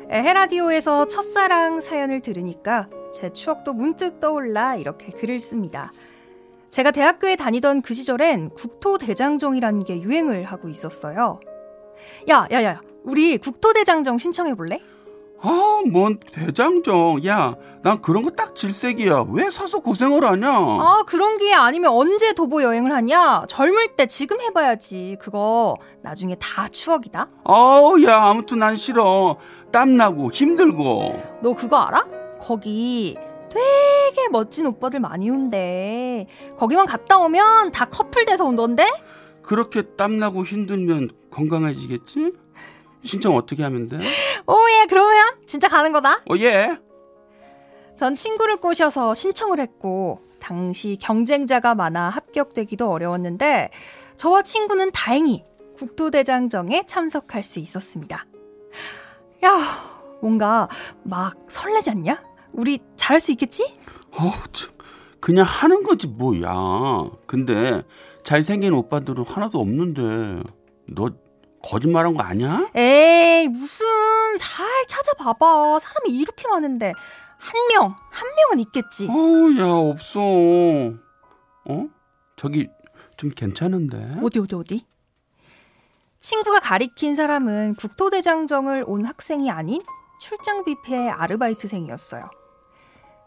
에헤라디오에서 0.09 1.09
첫사랑 1.09 1.81
사연을 1.81 2.21
들으니까 2.21 2.89
제 3.13 3.31
추억도 3.31 3.73
문득 3.73 4.21
떠올라 4.21 4.77
이렇게 4.77 5.11
글을 5.11 5.41
씁니다. 5.41 5.93
제가 6.71 6.93
대학교에 6.93 7.37
다니던 7.37 7.83
그 7.83 7.93
시절엔 7.93 8.51
국토대장정이라는 8.51 9.85
게 9.85 10.01
유행을 10.01 10.45
하고 10.45 10.69
있었어요. 10.69 11.41
야, 12.29 12.47
야, 12.51 12.63
야, 12.65 12.81
우리 13.05 13.39
국토대장정 13.39 14.19
신청해 14.19 14.55
볼래? 14.55 14.81
아, 15.41 15.83
뭔 15.93 16.19
대장정. 16.19 17.25
야, 17.27 17.55
난 17.83 18.01
그런 18.01 18.23
거 18.23 18.31
딱 18.31 18.55
질색이야. 18.57 19.27
왜 19.31 19.51
사서 19.51 19.81
고생을 19.81 20.25
하냐? 20.25 20.49
아, 20.51 21.05
그런 21.07 21.37
게 21.37 21.53
아니면 21.53 21.93
언제 21.93 22.33
도보 22.33 22.63
여행을 22.63 22.91
하냐? 22.93 23.45
젊을 23.47 23.97
때 23.97 24.07
지금 24.07 24.41
해봐야지. 24.41 25.17
그거 25.21 25.77
나중에 26.03 26.37
다 26.41 26.69
추억이다. 26.69 27.29
아우, 27.45 28.03
야, 28.05 28.23
아무튼 28.25 28.59
난 28.61 28.77
싫어. 28.77 29.37
땀나고 29.73 30.33
힘들고. 30.33 31.23
너 31.43 31.53
그거 31.53 31.77
알아? 31.77 32.05
거기 32.41 33.17
되게 33.51 34.29
멋진 34.31 34.67
오빠들 34.67 35.01
많이 35.01 35.29
온대. 35.31 36.27
거기만 36.59 36.87
갔다 36.87 37.19
오면 37.19 37.73
다 37.73 37.85
커플 37.85 38.25
돼서 38.25 38.45
온던데? 38.47 38.87
그렇게 39.47 39.83
땀나고 39.83 40.45
힘들면 40.45 41.11
건강해지겠지? 41.31 42.33
신청 43.03 43.37
어떻게 43.37 43.63
하면 43.63 43.89
돼? 43.89 43.97
오예, 44.47 44.87
그러면 44.89 45.25
진짜 45.47 45.69
가는 45.69 45.93
거다. 45.93 46.23
어, 46.29 46.37
예. 46.39 46.77
전 47.97 48.17
친구를 48.17 48.57
꼬셔서 48.57 49.15
신청을 49.15 49.61
했고 49.61 50.21
당시 50.41 50.99
경쟁자가 51.01 51.77
많아 51.77 52.11
합격되기도 52.11 52.91
어려웠는데 52.91 53.71
저와 54.17 54.43
친구는 54.43 54.91
다행히 54.93 55.45
국토대장정에 55.79 56.85
참석할 56.87 57.45
수 57.45 57.61
있었습니다. 57.61 58.27
야, 59.45 59.59
뭔가 60.21 60.69
막 61.05 61.37
설레지 61.49 61.91
않냐? 61.91 62.21
우리 62.53 62.81
잘할 62.97 63.21
수 63.21 63.31
있겠지? 63.31 63.79
참. 64.53 64.71
그냥 65.21 65.45
하는 65.45 65.83
거지, 65.83 66.07
뭐야. 66.07 67.11
근데 67.27 67.83
잘생긴 68.27 68.75
오빠들은 68.75 69.25
하나도 69.25 69.61
없는데. 69.61 70.43
너 70.89 71.11
거짓말한 71.63 72.15
거 72.15 72.23
아니야? 72.23 72.69
에이, 72.75 73.49
무슨 73.49 73.87
잘 74.39 74.67
찾아봐봐. 74.89 75.79
사람이 75.79 76.11
이렇게 76.11 76.49
많은데 76.49 76.93
한 77.39 77.69
명, 77.69 77.95
한 78.11 78.29
명은 78.35 78.61
있겠지. 78.61 79.07
어우, 79.09 79.57
야, 79.59 79.65
없어. 79.69 80.21
어? 81.69 81.89
저기 82.35 82.69
좀 83.17 83.31
괜찮은데? 83.31 84.17
어디 84.23 84.41
어디 84.41 84.55
어디? 84.57 84.87
친구가 86.19 86.59
가리킨 86.61 87.15
사람은 87.15 87.77
국토대장정을 87.77 88.85
온 88.89 89.05
학생이 89.05 89.51
아닌 89.53 89.81
출장 90.21 90.65
뷔페 90.65 91.11
아르바이트생이었어요. 91.11 92.29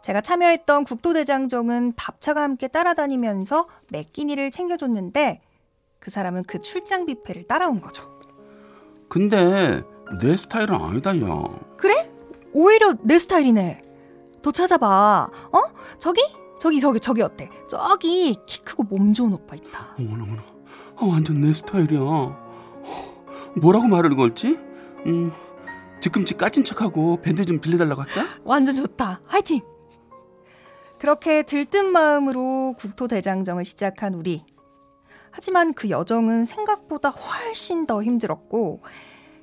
제가 0.01 0.21
참여했던 0.21 0.85
국토대장정은 0.85 1.93
밥차가 1.95 2.41
함께 2.41 2.67
따라다니면서 2.67 3.67
매 3.89 4.01
끼니를 4.03 4.49
챙겨줬는데 4.51 5.41
그 5.99 6.09
사람은 6.09 6.43
그 6.47 6.61
출장 6.61 7.05
뷔페를 7.05 7.47
따라온 7.47 7.81
거죠. 7.81 8.03
근데 9.09 9.81
내 10.21 10.37
스타일은 10.37 10.75
아니다, 10.75 11.19
야. 11.21 11.43
그래? 11.77 12.09
오히려 12.53 12.95
내 13.01 13.19
스타일이네. 13.19 13.81
더 14.41 14.51
찾아봐. 14.51 15.29
어? 15.51 15.61
저기? 15.99 16.21
저기 16.59 16.79
저기 16.79 16.99
저기 16.99 17.21
어때? 17.21 17.49
저기 17.69 18.35
키 18.45 18.61
크고 18.63 18.83
몸 18.83 19.13
좋은 19.13 19.33
오빠 19.33 19.55
있다. 19.55 19.95
어머나, 19.99 20.23
어머나. 20.23 20.43
어, 20.95 21.05
완전 21.07 21.41
내 21.41 21.53
스타일이야. 21.53 21.99
어, 22.01 23.15
뭐라고 23.57 23.87
말을 23.87 24.15
걸지? 24.15 24.57
음, 25.05 25.31
뒤꿈치 25.99 26.35
까진 26.35 26.63
척하고 26.63 27.21
밴드 27.21 27.45
좀 27.45 27.59
빌려달라고 27.59 28.01
할까? 28.01 28.25
완전 28.43 28.75
좋다. 28.75 29.21
화이팅! 29.25 29.61
그렇게 30.99 31.43
들뜬 31.43 31.91
마음으로 31.91 32.75
국토대장정을 32.77 33.63
시작한 33.63 34.13
우리. 34.13 34.43
하지만 35.31 35.73
그 35.73 35.89
여정은 35.89 36.43
생각보다 36.43 37.09
훨씬 37.09 37.85
더 37.87 38.03
힘들었고 38.03 38.81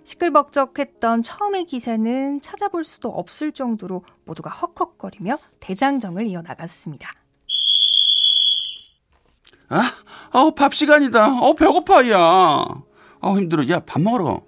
시끌벅적했던 0.04 1.22
처음의 1.22 1.64
기세는 1.64 2.40
찾아볼 2.42 2.84
수도 2.84 3.08
없을 3.08 3.52
정도로 3.52 4.04
모두가 4.24 4.50
헉헉거리며 4.50 5.38
대장정을 5.60 6.26
이어나갔습니다. 6.26 7.10
아, 9.68 9.92
어, 10.38 10.50
밥 10.52 10.74
시간이다. 10.74 11.40
어, 11.40 11.54
배고파, 11.54 12.08
야. 12.10 12.18
어, 12.18 13.34
힘들어. 13.34 13.68
야, 13.68 13.80
밥 13.80 14.00
먹으러, 14.00 14.42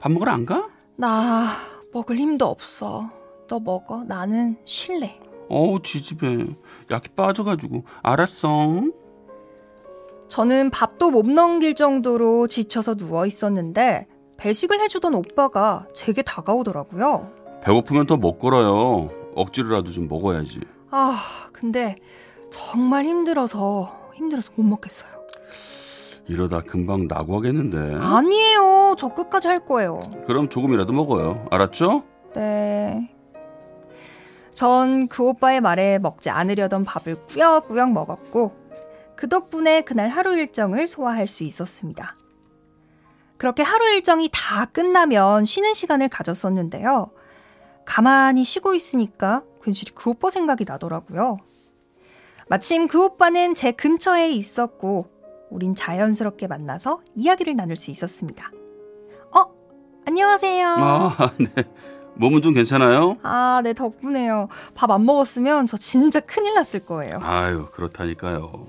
밥 0.00 0.10
먹으러 0.10 0.32
안 0.32 0.46
가? 0.46 0.68
나 0.96 1.46
먹을 1.92 2.16
힘도 2.16 2.46
없어. 2.46 3.08
너 3.46 3.60
먹어. 3.60 4.02
나는 4.02 4.56
쉴래. 4.64 5.20
어우, 5.48 5.80
지집에. 5.82 6.46
약이 6.90 7.10
빠져가지고. 7.10 7.84
알았어. 8.02 8.82
저는 10.28 10.70
밥도 10.70 11.10
못 11.10 11.26
넘길 11.26 11.74
정도로 11.74 12.46
지쳐서 12.48 12.94
누워 12.96 13.26
있었는데 13.26 14.06
배식을 14.36 14.80
해주던 14.80 15.14
오빠가 15.14 15.86
제게 15.94 16.22
다가오더라고요. 16.22 17.30
배고프면 17.62 18.06
더 18.06 18.16
못 18.16 18.38
걸어요. 18.38 19.10
억지로라도 19.36 19.90
좀 19.90 20.08
먹어야지. 20.08 20.60
아, 20.90 21.14
근데 21.52 21.94
정말 22.50 23.04
힘들어서 23.04 24.10
힘들어서 24.14 24.50
못 24.56 24.62
먹겠어요. 24.64 25.10
이러다 26.26 26.60
금방 26.60 27.06
나고 27.06 27.36
하겠는데. 27.36 27.96
아니에요. 28.02 28.94
저 28.96 29.08
끝까지 29.08 29.46
할 29.48 29.64
거예요. 29.66 30.00
그럼 30.26 30.48
조금이라도 30.48 30.92
먹어요. 30.92 31.46
알았죠? 31.50 32.02
네. 32.34 33.13
전 34.54 35.06
그 35.08 35.22
오빠의 35.22 35.60
말에 35.60 35.98
먹지 35.98 36.30
않으려던 36.30 36.84
밥을 36.84 37.26
꾸역꾸역 37.26 37.92
먹었고 37.92 38.52
그 39.16 39.28
덕분에 39.28 39.82
그날 39.82 40.08
하루 40.08 40.36
일정을 40.36 40.86
소화할 40.86 41.26
수 41.28 41.44
있었습니다. 41.44 42.16
그렇게 43.36 43.62
하루 43.62 43.88
일정이 43.90 44.28
다 44.32 44.64
끝나면 44.66 45.44
쉬는 45.44 45.74
시간을 45.74 46.08
가졌었는데요. 46.08 47.10
가만히 47.84 48.44
쉬고 48.44 48.74
있으니까 48.74 49.42
괜시리 49.62 49.92
그 49.94 50.10
오빠 50.10 50.30
생각이 50.30 50.64
나더라고요. 50.66 51.38
마침 52.48 52.88
그 52.88 53.02
오빠는 53.04 53.54
제 53.54 53.72
근처에 53.72 54.30
있었고, 54.30 55.06
우린 55.50 55.74
자연스럽게 55.74 56.46
만나서 56.46 57.00
이야기를 57.14 57.56
나눌 57.56 57.76
수 57.76 57.90
있었습니다. 57.90 58.50
어, 59.30 59.46
안녕하세요. 60.06 60.68
아, 60.68 61.30
네. 61.38 61.64
몸은 62.16 62.42
좀 62.42 62.54
괜찮아요? 62.54 63.16
아, 63.22 63.60
네, 63.64 63.72
덕분에요. 63.72 64.48
밥 64.74 64.90
안 64.90 65.04
먹었으면 65.04 65.66
저 65.66 65.76
진짜 65.76 66.20
큰일 66.20 66.54
났을 66.54 66.84
거예요. 66.84 67.18
아유, 67.22 67.68
그렇다니까요. 67.72 68.68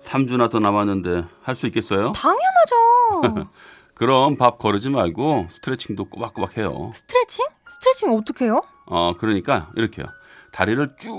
3주나 0.00 0.50
더 0.50 0.58
남았는데 0.58 1.24
할 1.42 1.56
수 1.56 1.66
있겠어요? 1.66 2.12
당연하죠. 2.12 3.48
그럼 3.94 4.36
밥 4.36 4.58
거르지 4.58 4.90
말고 4.90 5.48
스트레칭도 5.50 6.04
꼬박꼬박 6.06 6.56
해요. 6.58 6.92
스트레칭? 6.94 7.46
스트레칭 7.68 8.10
어떻게 8.12 8.44
해요? 8.44 8.60
어, 8.86 9.14
그러니까 9.18 9.70
이렇게요. 9.74 10.06
다리를 10.52 10.94
쭉 11.00 11.10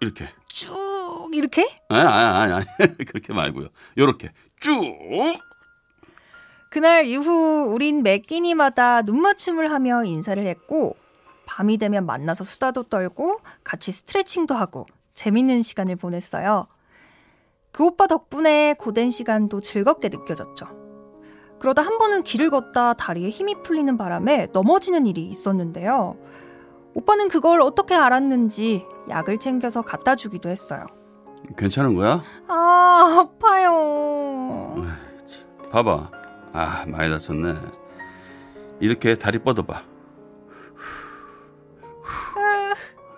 이렇게. 0.00 0.28
쭉 0.48 1.30
이렇게? 1.32 1.68
아니, 1.88 2.00
아니, 2.06 2.52
아니, 2.52 2.64
그렇게 3.06 3.32
말고요. 3.32 3.68
요렇게 3.98 4.30
쭉. 4.60 4.74
그날 6.70 7.04
이후 7.04 7.66
우린 7.68 8.02
매 8.04 8.18
끼니마다 8.18 9.02
눈맞춤을 9.02 9.72
하며 9.72 10.04
인사를 10.04 10.46
했고 10.46 10.96
밤이 11.44 11.78
되면 11.78 12.06
만나서 12.06 12.44
수다도 12.44 12.84
떨고 12.84 13.40
같이 13.64 13.90
스트레칭도 13.90 14.54
하고 14.54 14.86
재밌는 15.14 15.62
시간을 15.62 15.96
보냈어요. 15.96 16.68
그 17.72 17.84
오빠 17.84 18.06
덕분에 18.06 18.74
고된 18.78 19.10
시간도 19.10 19.60
즐겁게 19.60 20.10
느껴졌죠. 20.10 20.66
그러다 21.58 21.82
한 21.82 21.98
번은 21.98 22.22
길을 22.22 22.50
걷다 22.50 22.94
다리에 22.94 23.30
힘이 23.30 23.56
풀리는 23.64 23.98
바람에 23.98 24.46
넘어지는 24.52 25.06
일이 25.06 25.26
있었는데요. 25.26 26.16
오빠는 26.94 27.28
그걸 27.28 27.60
어떻게 27.62 27.96
알았는지 27.96 28.86
약을 29.08 29.38
챙겨서 29.38 29.82
갖다 29.82 30.14
주기도 30.14 30.48
했어요. 30.48 30.86
괜찮은 31.56 31.96
거야? 31.96 32.22
아, 32.46 33.26
아파요. 33.26 34.76
봐봐. 35.72 36.19
아, 36.52 36.84
많이 36.86 37.10
다쳤네. 37.10 37.54
이렇게 38.80 39.14
다리 39.16 39.38
뻗어봐. 39.38 39.82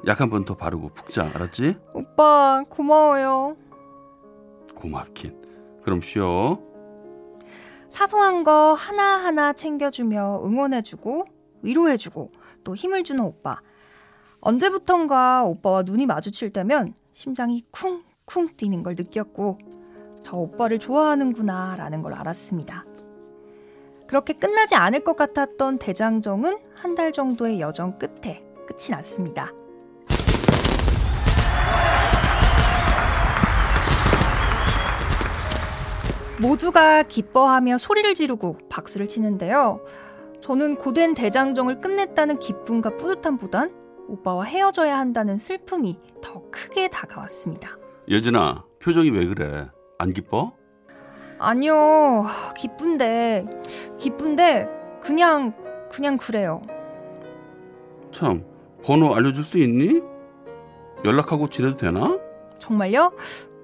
약 0.06 0.20
한 0.20 0.28
번 0.30 0.44
더 0.44 0.56
바르고 0.56 0.88
푹 0.90 1.10
자, 1.12 1.30
알았지? 1.32 1.76
오빠, 1.94 2.64
고마워요. 2.68 3.56
고맙긴. 4.74 5.40
그럼 5.84 6.00
쉬어. 6.00 6.58
사소한 7.88 8.42
거 8.42 8.72
하나하나 8.74 9.52
챙겨주며 9.52 10.42
응원해주고 10.44 11.24
위로해주고 11.62 12.30
또 12.64 12.74
힘을 12.74 13.04
주는 13.04 13.22
오빠. 13.22 13.60
언제부턴가 14.40 15.44
오빠와 15.44 15.82
눈이 15.84 16.06
마주칠 16.06 16.50
때면 16.52 16.94
심장이 17.12 17.62
쿵쿵 17.70 18.56
뛰는 18.56 18.82
걸 18.82 18.96
느꼈고 18.98 19.58
저 20.22 20.36
오빠를 20.36 20.80
좋아하는구나 20.80 21.76
라는 21.76 22.02
걸 22.02 22.14
알았습니다. 22.14 22.84
그렇게 24.12 24.34
끝나지 24.34 24.74
않을 24.74 25.04
것 25.04 25.16
같았던 25.16 25.78
대장정은 25.78 26.58
한 26.76 26.94
달 26.94 27.12
정도의 27.12 27.60
여정 27.62 27.98
끝에 27.98 28.40
끝이 28.66 28.90
났습니다. 28.90 29.50
모두가 36.40 37.04
기뻐하며 37.04 37.78
소리를 37.78 38.14
지르고 38.14 38.58
박수를 38.68 39.08
치는데요. 39.08 39.80
저는 40.40 40.76
고된 40.76 41.14
대장정을 41.14 41.80
끝냈다는 41.80 42.40
기쁨과 42.40 42.96
뿌듯함보단 42.96 43.72
오빠와 44.08 44.44
헤어져야 44.44 44.98
한다는 44.98 45.38
슬픔이 45.38 45.98
더 46.20 46.42
크게 46.50 46.88
다가왔습니다. 46.88 47.78
예진아, 48.08 48.64
표정이 48.80 49.10
왜 49.10 49.26
그래? 49.26 49.68
안 49.98 50.12
기뻐? 50.12 50.52
아니요, 51.42 52.24
기쁜데, 52.56 53.46
기쁜데, 53.98 54.68
그냥, 55.00 55.52
그냥 55.90 56.16
그래요. 56.16 56.62
참, 58.12 58.44
번호 58.84 59.14
알려줄 59.14 59.42
수 59.42 59.58
있니? 59.58 60.00
연락하고 61.04 61.48
지내도 61.48 61.76
되나? 61.76 62.18
정말요? 62.58 63.12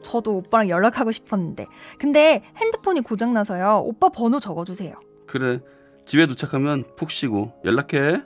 저도 0.02 0.36
오빠랑 0.38 0.68
연락하고 0.68 1.12
싶었는데. 1.12 1.66
근데 1.98 2.42
핸드폰이 2.56 3.00
고장나서요. 3.02 3.82
오빠 3.84 4.08
번호 4.08 4.40
적어주세요. 4.40 4.94
그래, 5.26 5.60
집에 6.04 6.26
도착하면 6.26 6.84
푹 6.96 7.10
쉬고 7.10 7.52
연락해. 7.64 8.22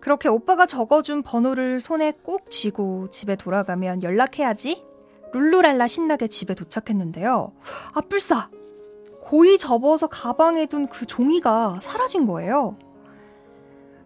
그렇게 0.00 0.28
오빠가 0.28 0.64
적어준 0.64 1.22
번호를 1.22 1.80
손에 1.80 2.12
꼭 2.22 2.50
쥐고 2.50 3.10
집에 3.10 3.36
돌아가면 3.36 4.02
연락해야지. 4.02 4.87
룰루랄라 5.32 5.86
신나게 5.86 6.28
집에 6.28 6.54
도착했는데요. 6.54 7.52
아, 7.94 8.00
뿔싸! 8.00 8.48
고이 9.20 9.58
접어서 9.58 10.06
가방에 10.06 10.66
둔 10.66 10.86
그 10.88 11.04
종이가 11.04 11.80
사라진 11.82 12.26
거예요. 12.26 12.78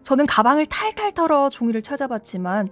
저는 0.03 0.25
가방을 0.25 0.65
탈탈 0.65 1.13
털어 1.13 1.49
종이를 1.49 1.81
찾아봤지만 1.81 2.69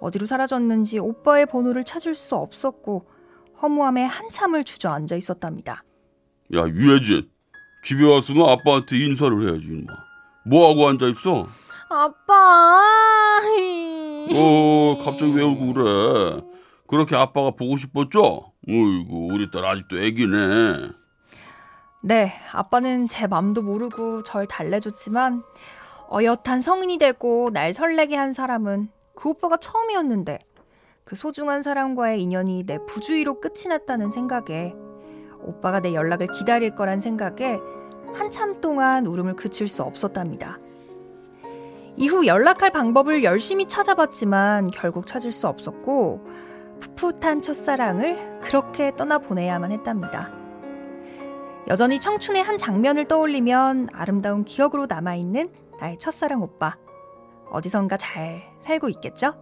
어디로 0.00 0.26
사라졌는지 0.26 0.98
오빠의 0.98 1.46
번호를 1.46 1.84
찾을 1.84 2.14
수 2.14 2.36
없었고 2.36 3.06
허무함에 3.62 4.04
한참을 4.04 4.64
주저앉아 4.64 5.16
있었답니다. 5.16 5.82
야, 6.54 6.66
유혜진. 6.66 7.30
집에 7.84 8.04
왔으면 8.04 8.50
아빠한테 8.50 8.98
인사를 8.98 9.40
해야지, 9.48 9.66
인마. 9.68 9.92
뭐하고 10.46 10.88
앉아 10.88 11.06
있어? 11.08 11.46
아빠! 11.88 12.82
어, 14.34 14.98
갑자기 15.02 15.34
왜 15.34 15.42
울고 15.42 15.72
그래? 15.72 16.40
그렇게 16.86 17.16
아빠가 17.16 17.50
보고 17.52 17.76
싶었죠? 17.76 18.52
어이구, 18.68 19.28
우리 19.32 19.50
딸 19.50 19.64
아직도 19.64 19.98
애기네. 19.98 20.90
네, 22.02 22.32
아빠는 22.52 23.08
제 23.08 23.26
맘도 23.26 23.62
모르고 23.62 24.22
절 24.22 24.46
달래줬지만 24.46 25.42
어엿한 26.12 26.60
성인이 26.60 26.98
되고 26.98 27.50
날 27.50 27.72
설레게 27.72 28.14
한 28.14 28.32
사람은 28.32 28.90
그 29.14 29.30
오빠가 29.30 29.56
처음이었는데 29.56 30.38
그 31.04 31.16
소중한 31.16 31.62
사람과의 31.62 32.22
인연이 32.22 32.64
내 32.64 32.78
부주의로 32.86 33.40
끝이 33.40 33.68
났다는 33.68 34.10
생각에 34.10 34.74
오빠가 35.40 35.80
내 35.80 35.94
연락을 35.94 36.28
기다릴 36.28 36.74
거란 36.74 37.00
생각에 37.00 37.58
한참 38.14 38.60
동안 38.60 39.06
울음을 39.06 39.34
그칠 39.34 39.68
수 39.68 39.82
없었답니다. 39.82 40.58
이후 41.96 42.26
연락할 42.26 42.70
방법을 42.70 43.24
열심히 43.24 43.66
찾아봤지만 43.66 44.70
결국 44.70 45.06
찾을 45.06 45.32
수 45.32 45.46
없었고 45.46 46.26
풋풋한 46.84 47.40
첫사랑을 47.40 48.40
그렇게 48.40 48.94
떠나보내야만 48.96 49.72
했답니다. 49.72 50.30
여전히 51.68 51.98
청춘의 51.98 52.42
한 52.42 52.58
장면을 52.58 53.06
떠올리면 53.06 53.88
아름다운 53.92 54.44
기억으로 54.44 54.86
남아있는 54.86 55.50
나의 55.80 55.98
첫사랑 55.98 56.42
오빠. 56.42 56.76
어디선가 57.50 57.96
잘 57.96 58.42
살고 58.60 58.90
있겠죠? 58.90 59.34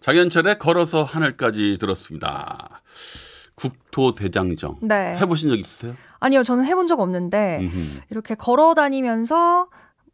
장현철의 0.00 0.58
걸어서 0.58 1.04
하늘까지 1.04 1.76
들었습니다. 1.78 2.80
국토대장정. 3.54 4.76
네. 4.80 5.16
해보신 5.18 5.50
적 5.50 5.56
있으세요? 5.56 5.94
아니요, 6.18 6.42
저는 6.42 6.64
해본 6.64 6.86
적 6.86 6.98
없는데 7.00 7.58
음흠. 7.60 8.00
이렇게 8.08 8.34
걸어 8.34 8.72
다니면서 8.74 9.68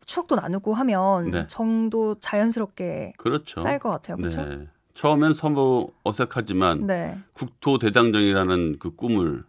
추억도 0.06 0.36
나누고 0.36 0.72
하면 0.72 1.30
네. 1.30 1.46
정도 1.48 2.14
자연스럽게 2.20 3.14
그렇죠. 3.18 3.60
쌓일 3.60 3.78
것 3.80 3.90
같아요. 3.90 4.16
그렇죠? 4.16 4.42
네. 4.44 4.68
처음엔 4.94 5.34
서로 5.34 5.90
어색하지만 6.04 6.86
네. 6.86 7.18
국토 7.34 7.78
대장정이라는 7.78 8.78
그 8.78 8.94
꿈을 8.94 9.42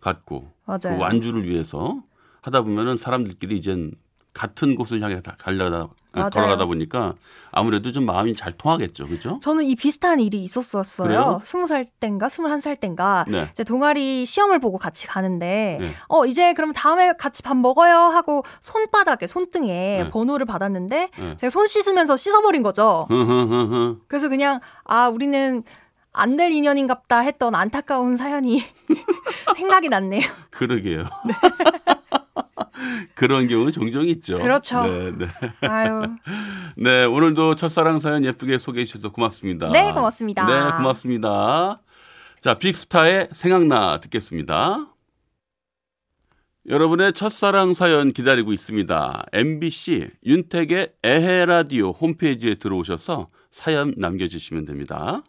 갖고 0.00 0.50
맞아요. 0.64 0.96
그 0.96 0.96
완주를 0.98 1.46
위해서 1.46 2.02
하다 2.40 2.62
보면은 2.62 2.96
사람들끼리 2.96 3.58
이젠 3.58 3.92
같은 4.32 4.76
곳을 4.76 5.02
향해 5.02 5.20
다 5.20 5.34
가려다 5.38 5.88
맞아요. 6.20 6.30
걸어가다 6.30 6.66
보니까 6.66 7.14
아무래도 7.50 7.92
좀 7.92 8.04
마음이 8.06 8.34
잘 8.34 8.52
통하겠죠, 8.52 9.06
그죠? 9.08 9.38
저는 9.42 9.64
이 9.64 9.74
비슷한 9.76 10.20
일이 10.20 10.42
있었었어요. 10.42 11.06
그래요? 11.08 11.38
스무 11.42 11.66
살 11.66 11.86
땐가 12.00 12.28
스물한 12.28 12.60
살 12.60 12.76
땐가 12.76 13.26
네. 13.28 13.48
이제 13.52 13.64
동아리 13.64 14.24
시험을 14.26 14.58
보고 14.58 14.78
같이 14.78 15.06
가는데 15.06 15.78
네. 15.80 15.90
어 16.08 16.26
이제 16.26 16.52
그럼 16.52 16.72
다음에 16.72 17.12
같이 17.18 17.42
밥 17.42 17.56
먹어요 17.56 17.94
하고 17.96 18.42
손바닥에 18.60 19.26
손등에 19.26 20.02
네. 20.04 20.10
번호를 20.10 20.46
받았는데 20.46 21.10
네. 21.16 21.36
제가 21.36 21.50
손 21.50 21.66
씻으면서 21.66 22.16
씻어버린 22.16 22.62
거죠. 22.62 23.06
그래서 24.08 24.28
그냥 24.28 24.60
아 24.84 25.08
우리는 25.08 25.62
안 26.16 26.36
될 26.36 26.52
인연인갑다 26.52 27.18
했던 27.20 27.56
안타까운 27.56 28.14
사연이 28.14 28.62
생각이 29.56 29.88
났네요. 29.88 30.22
그러게요. 30.50 31.04
그런 33.14 33.48
경우 33.48 33.70
종종 33.70 34.06
있죠. 34.08 34.38
그렇죠. 34.38 34.82
네, 34.82 35.12
네. 35.16 35.26
아유, 35.60 36.02
네, 36.76 37.04
오늘도 37.04 37.56
첫사랑 37.56 38.00
사연 38.00 38.24
예쁘게 38.24 38.58
소개해 38.58 38.84
주셔서 38.86 39.10
고맙습니다. 39.10 39.70
네 39.70 39.92
고맙습니다. 39.92 40.46
네, 40.46 40.76
고맙습니다. 40.76 41.80
자, 42.40 42.54
빅스타의 42.54 43.28
생각나 43.32 44.00
듣겠습니다. 44.00 44.88
여러분의 46.66 47.12
첫사랑 47.12 47.74
사연 47.74 48.12
기다리고 48.12 48.52
있습니다. 48.52 49.26
MBC 49.32 50.08
윤택의 50.24 50.92
에헤라디오 51.02 51.90
홈페이지에 51.90 52.54
들어오셔서 52.54 53.26
사연 53.50 53.92
남겨주시면 53.98 54.64
됩니다. 54.64 55.22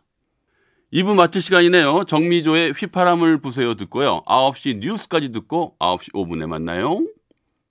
2부 0.94 1.13
마칠 1.13 1.41
시간이네요. 1.41 2.06
정미조의 2.06 2.72
휘파람을 2.72 3.39
부세요 3.39 3.74
듣고요. 3.76 4.24
9시 4.26 4.80
뉴스까지 4.80 5.34
듣고 5.34 5.76
9시 5.80 6.13
5분에 6.13 6.48
만나요. 6.48 7.02